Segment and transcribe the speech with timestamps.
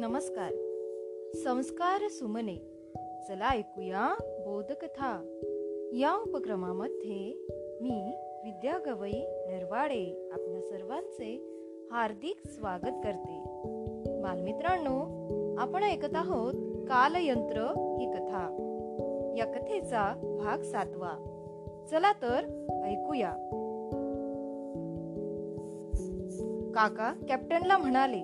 [0.00, 0.52] नमस्कार.
[1.34, 2.56] संस्कार सुमने.
[3.28, 5.38] चला ऐकूया बोधकथा.
[5.92, 7.46] या उपक्रमामध्ये
[7.80, 8.12] मी
[8.44, 11.48] विद्या गवई नरवाडे आपल्या सर्वांचे
[11.90, 13.42] हार्दिक स्वागत करते.
[14.22, 15.00] बालमित्रांनो
[15.58, 16.54] आपण ऐकत आहोत
[16.88, 17.60] कालयंत्र
[18.00, 18.44] ही कथा.
[19.38, 21.12] या कथेचा भाग सातवा.
[21.90, 23.30] चला तर ऐकूया.
[26.74, 28.22] काका कॅप्टनला म्हणाले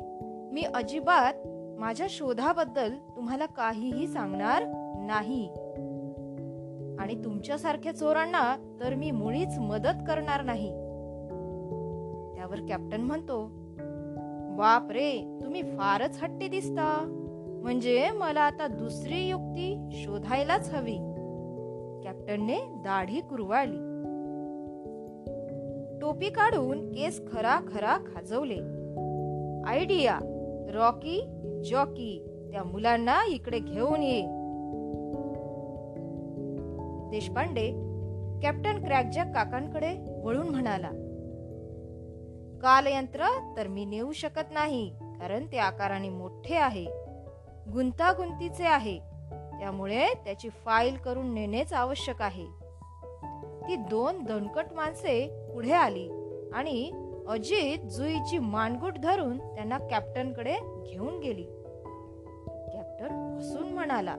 [0.52, 1.34] मी अजिबात
[1.78, 4.62] माझ्या शोधाबद्दल तुम्हाला काहीही सांगणार
[5.06, 5.48] नाही.
[6.98, 10.70] आणि तुमच्यासारख्या चोरांना तर मी मुळीच मदत करणार नाही.
[12.34, 13.50] त्यावर कॅप्टन म्हणतो
[14.56, 17.20] बाप रे तुम्ही फारच हट्टी दिसता.
[17.62, 20.96] म्हणजे मला आता दुसरी युक्ती शोधायलाच हवी.
[22.04, 23.94] कॅप्टनने दाढी कुरवाळली.
[26.00, 28.58] टोपी काढून केस खरा खरा खाजवले.
[29.66, 30.18] आयडिया
[30.74, 31.33] रॉकी
[31.64, 32.18] जॉकी
[32.52, 34.20] त्या मुलांना इकडे घेऊन ये.
[37.10, 37.70] देशपांडे
[38.42, 40.90] कॅप्टन क्रॅकजॅक काकांकडे वळून म्हणाला
[42.62, 44.88] कालयंत्र तर मी नेऊ शकत नाही
[45.20, 46.84] कारण ते आकाराने मोठे आहे
[47.72, 48.98] गुंतागुंतीचे आहे
[49.58, 52.44] त्यामुळे त्याची फाईल करून नेणेच आवश्यक आहे.
[53.68, 56.08] ती दोन दणकट माणसे पुढे आली
[56.52, 56.90] आणि
[57.28, 61.42] अजित जुईची मानगुट धरून त्यांना कॅप्टनकडे घेऊन गेली.
[62.72, 64.16] कॅप्टन हसून म्हणाला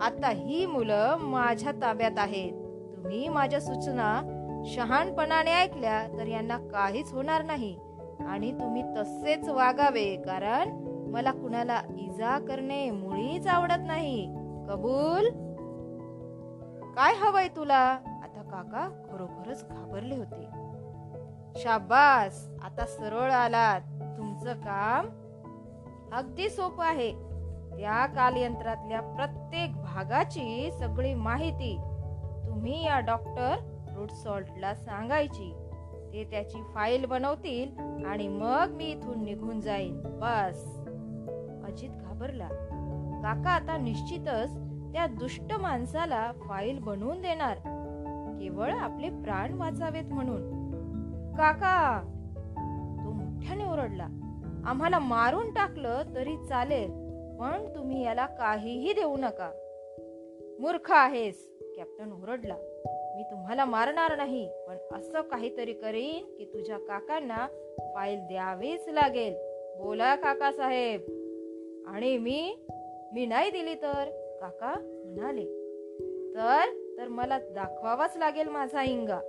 [0.00, 2.52] आता ही मुलं माझ्या ताब्यात आहेत.
[2.96, 4.34] तुम्ही माझ्या सूचना
[4.66, 7.78] शहाणपणाने ऐकल्या तर यांना काहीच होणार नाही.
[8.26, 10.70] आणि तुम्ही तसेच वागावे कारण
[11.10, 14.26] मला कुणाला इजा करणे मुळीच आवडत नाही.
[14.68, 15.28] कबूल?
[16.96, 17.98] काय हवंय तुला?
[18.22, 20.67] आता काका खरोखरच घाबरले होते.
[21.58, 22.48] शाबास.
[22.62, 23.80] आता सरळ आलात.
[24.18, 25.06] तुमचं काम
[26.12, 27.12] अगदी सोपं आहे.
[27.70, 31.78] त्या कालयंत्रातल्या प्रत्येक भागाची सगळी माहिती
[32.46, 33.56] तुम्ही या डॉक्टर
[33.96, 35.52] रूट सॉल्टला सांगायची.
[36.12, 40.00] ते त्याची फाईल बनवतील आणि मग मी इथून निघून जाईन.
[40.02, 40.76] बस.
[41.64, 42.48] अजित घाबरला.
[43.22, 44.50] काका आता निश्चितच
[44.92, 47.56] त्या दुष्ट माणसाला फाईल बनवून देणार.
[48.40, 50.57] केवळ आपले प्राण वाचावेत म्हणून.
[51.38, 52.02] काका
[53.04, 54.06] तो मोठ्याने ओरडला.
[54.66, 56.90] आम्हाला मारून टाकलं तरी चालेल
[57.40, 59.50] पण तुम्ही याला काहीही देऊ नका.
[60.60, 62.54] मूर्ख आहेस कॅप्टन ओरडला.
[63.16, 67.46] मी तुम्हाला मारणार नाही पण असं काहीतरी करीन की तुझ्या काकांना
[67.94, 69.34] फाईल द्यावीच लागेल.
[69.78, 71.00] बोला काका साहेब.
[71.86, 72.58] आणि मी
[73.14, 74.04] मी नाही दिली तर?
[74.40, 75.44] काका म्हणाले.
[76.34, 79.20] तर तर मला दाखवावाच लागेल माझा इंगा.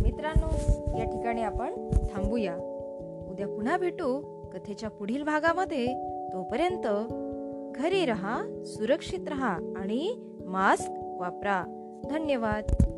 [0.00, 0.48] मित्रांनो
[0.98, 2.54] या ठिकाणी आपण थांबूया.
[3.30, 5.86] उद्या पुन्हा भेटू कथेच्या पुढील भागामध्ये.
[6.32, 6.86] तोपर्यंत
[7.74, 10.14] घरी रहा सुरक्षित रहा आणि
[10.46, 11.64] मास्क वापरा.
[12.10, 12.91] धन्यवाद.